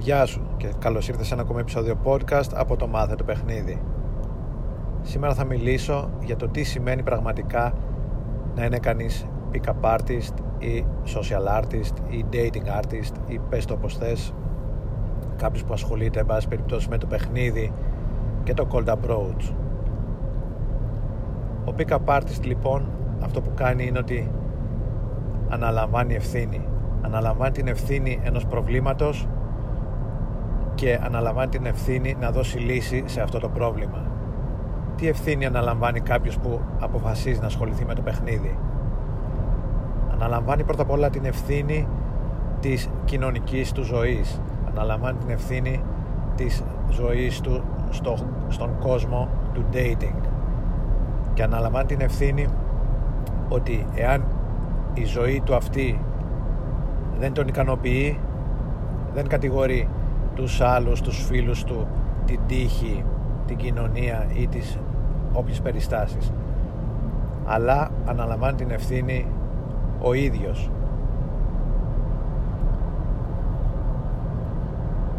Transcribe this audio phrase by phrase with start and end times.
[0.00, 3.82] Γεια σου και καλώς ήρθες σε ένα ακόμη επεισόδιο podcast από το Μάθε το Παιχνίδι.
[5.02, 7.72] Σήμερα θα μιλήσω για το τι σημαίνει πραγματικά
[8.54, 13.96] να είναι κανείς pick-up artist ή social artist ή dating artist ή πες το όπως
[13.96, 14.34] θες
[15.36, 17.72] κάποιος που ασχολείται εν πάση περιπτώσει με το παιχνίδι
[18.42, 19.52] και το cold approach.
[21.64, 22.88] Ο pick-up artist λοιπόν
[23.22, 24.30] αυτό που κάνει είναι ότι
[25.48, 26.66] αναλαμβάνει ευθύνη.
[27.02, 29.28] Αναλαμβάνει την ευθύνη ενός προβλήματος
[30.80, 34.02] και αναλαμβάνει την ευθύνη να δώσει λύση σε αυτό το πρόβλημα.
[34.96, 38.58] Τι ευθύνη αναλαμβάνει κάποιος που αποφασίζει να ασχοληθεί με το παιχνίδι;
[40.12, 41.88] Αναλαμβάνει πρώτα απ' όλα την ευθύνη
[42.60, 44.40] της κοινωνικής του ζωής.
[44.68, 45.82] Αναλαμβάνει την ευθύνη
[46.34, 48.16] της ζωής του στο,
[48.48, 50.20] στον κόσμο του dating.
[51.34, 52.46] Και αναλαμβάνει την ευθύνη
[53.48, 54.24] ότι εάν
[54.94, 56.00] η ζωή του αυτή
[57.18, 58.18] δεν τον ικανοποιεί
[59.14, 59.88] δεν κατηγορεί
[60.34, 61.86] τους άλλους, τους φίλους του
[62.24, 63.04] την τύχη,
[63.46, 64.78] την κοινωνία ή τις
[65.32, 66.32] όποιες περιστάσεις.
[67.46, 69.26] Αλλά αναλαμβάνει την ευθύνη
[70.00, 70.70] ο ίδιος.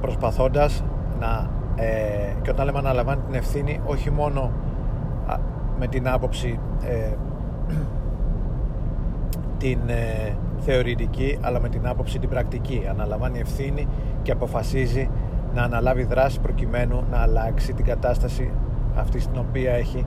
[0.00, 0.84] Προσπαθώντας
[1.20, 4.52] να ε, και όταν λέμε αναλαμβάνει την ευθύνη όχι μόνο
[5.78, 7.14] με την άποψη ε,
[9.58, 12.86] την ε, θεωρητική αλλά με την άποψη την πρακτική.
[12.90, 13.88] Αναλαμβάνει ευθύνη
[14.22, 15.10] και αποφασίζει
[15.54, 18.50] να αναλάβει δράση προκειμένου να αλλάξει την κατάσταση
[18.94, 20.06] αυτή στην οποία έχει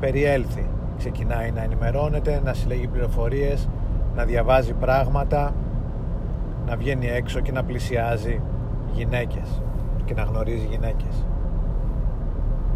[0.00, 0.66] περιέλθει.
[0.96, 3.68] Ξεκινάει να ενημερώνεται, να συλλέγει πληροφορίες
[4.14, 5.54] να διαβάζει πράγματα
[6.66, 8.40] να βγαίνει έξω και να πλησιάζει
[8.92, 9.62] γυναίκες
[10.04, 11.26] και να γνωρίζει γυναίκες.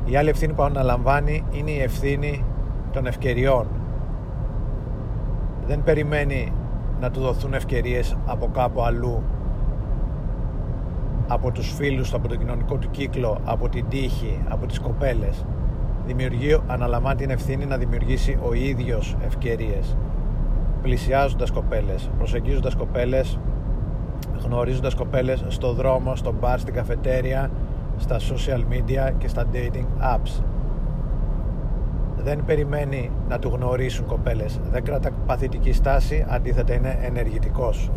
[0.05, 2.45] Η άλλη ευθύνη που αναλαμβάνει είναι η ευθύνη
[2.93, 3.67] των ευκαιριών.
[5.67, 6.53] Δεν περιμένει
[7.01, 9.23] να του δοθούν ευκαιρίες από κάπου αλλού.
[11.29, 15.47] Από τους φίλους από τον κοινωνικό του κύκλο από την τύχη, από τις κοπέλες.
[16.07, 19.97] Δημιουργεί, αναλαμβάνει την ευθύνη να δημιουργήσει ο ίδιος ευκαιρίες.
[20.83, 23.39] Πλησιάζοντας κοπέλες προσεγγίζοντας κοπέλες
[24.45, 27.51] γνωρίζοντας κοπέλες στο δρόμο, στο μπαρ, στην καφετέρια
[27.97, 30.43] στα social media και στα dating apps
[32.27, 34.61] δεν περιμένει να του γνωρίσουν κοπέλες.
[34.71, 37.91] Δεν κρατά παθητική στάση αντίθετα είναι ενεργητικός.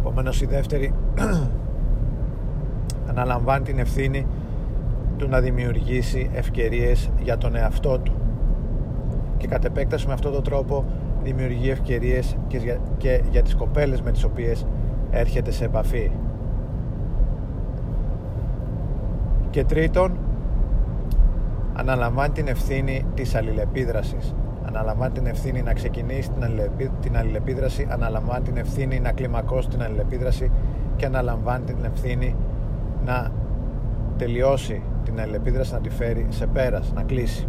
[0.00, 0.94] Επομένως η δεύτερη
[3.10, 4.26] αναλαμβάνει την ευθύνη
[5.16, 8.12] του να δημιουργήσει ευκαιρίες για τον εαυτό του.
[9.36, 10.84] Και κατ' επέκταση με αυτόν τον τρόπο
[11.22, 14.66] δημιουργεί ευκαιρίες και για, και για τις κοπέλες με τις οποίες
[15.10, 16.10] έρχεται σε επαφή.
[19.50, 20.18] Και τρίτον
[21.74, 24.34] αναλαμβάνει την ευθύνη της αλληλεπίδρασης.
[24.66, 26.30] Αναλαμβάνει την ευθύνη να ξεκινήσει
[27.00, 30.50] την αλληλεπίδραση αναλαμβάνει την ευθύνη να κλιμακώσει την αλληλεπίδραση
[30.96, 32.36] και αναλαμβάνει την ευθύνη
[33.04, 33.30] να
[34.16, 37.48] τελειώσει την αλληλεπίδραση να τη φέρει σε πέρας, να κλείσει.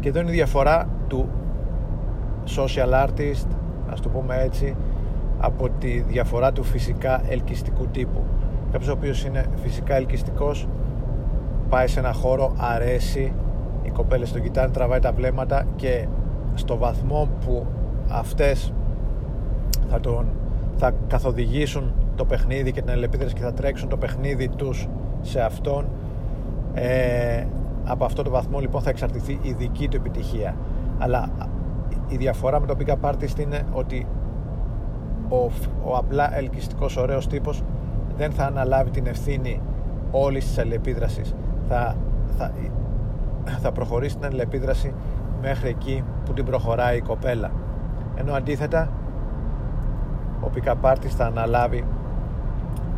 [0.00, 1.28] Και εδώ είναι η διαφορά του
[2.56, 3.46] social artist
[3.90, 4.76] ας το πούμε έτσι
[5.38, 8.24] από τη διαφορά του φυσικά ελκυστικού τύπου.
[8.72, 10.68] Κάποιος ο οποίος είναι φυσικά ελκυστικός
[11.68, 13.32] πάει σε ένα χώρο, αρέσει,
[13.82, 16.06] οι κοπέλες τον κοιτάνε, τραβάει τα βλέμματα και
[16.54, 17.66] στο βαθμό που
[18.08, 18.72] αυτές
[19.88, 20.26] θα, τον,
[20.76, 24.88] θα καθοδηγήσουν το παιχνίδι και την αλληλεπίδραση και θα τρέξουν το παιχνίδι τους
[25.20, 25.86] σε αυτόν
[26.74, 27.44] ε,
[27.84, 30.56] από αυτό το βαθμό λοιπόν θα εξαρτηθεί η δική του επιτυχία.
[30.98, 31.28] Αλλά
[32.08, 34.06] η διαφορά με το pick-up artist είναι ότι
[35.28, 35.36] ο,
[35.84, 37.62] ο απλά ελκυστικός ωραίος τύπος
[38.16, 39.60] δεν θα αναλάβει την ευθύνη
[40.10, 41.34] όλης της αλληλεπίδρασης
[41.68, 41.96] θα,
[42.36, 42.52] θα,
[43.60, 44.94] θα προχωρήσει την αλληλεπίδραση
[45.42, 47.50] μέχρι εκεί που την προχωράει η κοπέλα.
[48.16, 48.88] Ενώ αντίθετα
[50.40, 50.74] ο pick
[51.08, 51.84] θα αναλάβει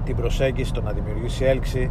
[0.04, 1.90] την προσέγγιση το να δημιουργήσει έλξη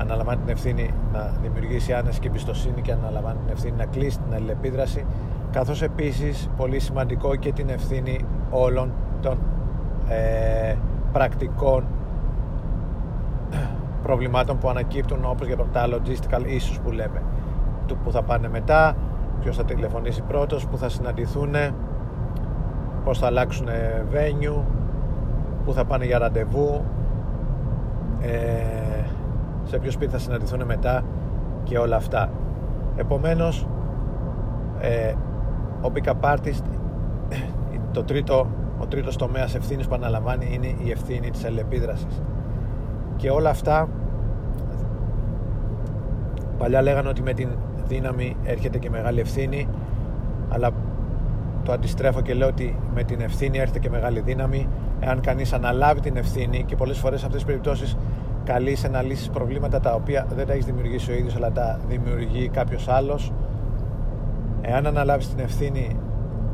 [0.00, 4.34] αναλαμβάνει την ευθύνη να δημιουργήσει άνεση και εμπιστοσύνη και αναλαμβάνει την ευθύνη να κλείσει την
[4.34, 5.04] αλληλεπίδραση
[5.52, 8.92] καθώς επίσης πολύ σημαντικό και την ευθύνη όλων
[9.22, 9.38] των
[10.08, 10.74] ε,
[11.12, 11.84] πρακτικών
[14.10, 17.22] προβλημάτων που ανακύπτουν όπως για τα logistical issues που λέμε
[17.86, 18.96] του που θα πάνε μετά
[19.40, 21.54] ποιος θα τηλεφωνήσει πρώτος που θα συναντηθούν
[23.04, 23.66] πως θα αλλάξουν
[24.12, 24.62] venue
[25.64, 26.84] που θα πάνε για ραντεβού
[28.20, 29.04] ε,
[29.64, 31.02] σε ποιο σπίτι θα συναντηθούν μετά
[31.62, 32.30] και όλα αυτά.
[32.96, 33.66] Επομένως
[34.80, 35.12] ε,
[35.82, 36.64] ο pick-up artist
[37.92, 38.46] το τρίτο,
[38.78, 42.22] ο τρίτος τομέας ευθύνης που αναλαμβάνει είναι η ευθύνη της αλληλεπίδρασης
[43.20, 43.88] και όλα αυτά
[46.58, 47.48] παλιά λέγανε ότι με την
[47.88, 49.68] δύναμη έρχεται και μεγάλη ευθύνη
[50.48, 50.70] αλλά
[51.64, 54.68] το αντιστρέφω και λέω ότι με την ευθύνη έρχεται και μεγάλη δύναμη.
[55.00, 57.96] Εάν κανείς αναλάβει την ευθύνη και πολλές φορές σε αυτές τις περιπτώσεις
[58.44, 62.48] καλείσαι να λύσει προβλήματα τα οποία δεν τα έχεις δημιουργήσει ο ίδιος αλλά τα δημιουργεί
[62.48, 63.32] κάποιος άλλος.
[64.60, 65.96] Εάν αναλάβεις την ευθύνη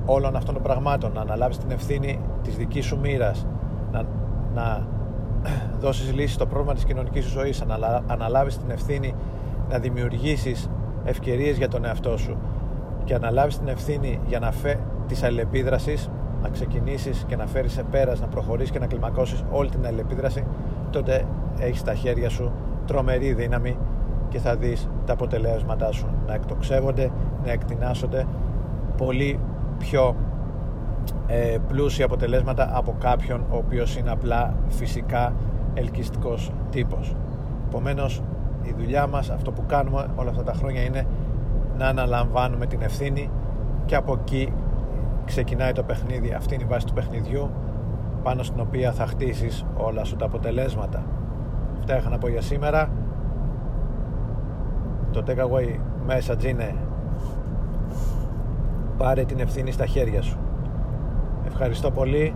[0.06, 3.46] όλων αυτών των πραγμάτων, να αναλάβεις την ευθύνη της δικής σου μοίρας,
[3.92, 4.02] να,
[4.54, 4.86] να
[5.82, 9.14] δώσεις λύση στο πρόβλημα της κοινωνικής σου ζωής, να αναλάβεις την ευθύνη
[9.70, 10.70] να δημιουργήσεις
[11.04, 12.36] ευκαιρίες για τον εαυτό σου
[13.04, 16.10] και αναλάβεις την ευθύνη για να φε της αλληλεπίδρασης,
[16.42, 20.44] να ξεκινήσεις και να φέρεις σε πέρας, να προχωρήσεις και να κλιμακώσεις όλη την αλληλεπίδραση,
[20.90, 21.24] τότε
[21.58, 22.52] έχεις στα χέρια σου
[22.86, 23.76] τρομερή δύναμη
[24.28, 27.10] και θα δεις τα αποτελέσματά σου να εκτοξεύονται,
[27.44, 28.26] να εκτινάσονται
[28.96, 29.40] πολύ
[29.78, 30.16] πιο
[31.26, 35.32] ε, πλούσια αποτελέσματα από κάποιον ο οποίος είναι απλά φυσικά
[35.74, 37.14] ελκυστικός τύπος.
[37.68, 38.22] Επομένως,
[38.62, 41.06] η δουλειά μας, αυτό που κάνουμε όλα αυτά τα χρόνια είναι
[41.78, 43.30] να αναλαμβάνουμε την ευθύνη
[43.84, 44.52] και από εκεί
[45.24, 46.32] ξεκινάει το παιχνίδι.
[46.32, 47.50] Αυτή είναι η βάση του παιχνιδιού
[48.22, 51.04] πάνω στην οποία θα χτίσεις όλα σου τα αποτελέσματα.
[51.78, 52.88] Αυτά είχα να πω για σήμερα.
[55.12, 56.74] Το takeaway message είναι
[58.96, 60.38] πάρε την ευθύνη στα χέρια σου.
[61.58, 62.34] Ευχαριστώ πολύ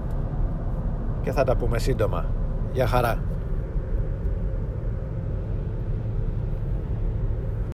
[1.22, 2.24] και θα τα πούμε σύντομα.
[2.72, 3.29] Γεια χαρά.